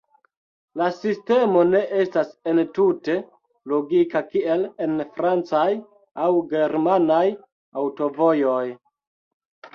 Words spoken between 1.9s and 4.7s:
estas entute logika kiel